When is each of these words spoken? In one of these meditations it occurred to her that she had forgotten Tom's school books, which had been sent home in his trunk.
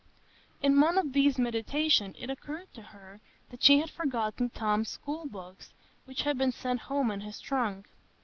In 0.63 0.81
one 0.81 0.97
of 0.97 1.13
these 1.13 1.37
meditations 1.37 2.15
it 2.17 2.31
occurred 2.31 2.73
to 2.73 2.81
her 2.81 3.21
that 3.51 3.61
she 3.61 3.77
had 3.77 3.91
forgotten 3.91 4.49
Tom's 4.49 4.89
school 4.89 5.27
books, 5.27 5.73
which 6.05 6.23
had 6.23 6.39
been 6.39 6.51
sent 6.51 6.79
home 6.79 7.11
in 7.11 7.19
his 7.21 7.39
trunk. 7.39 7.87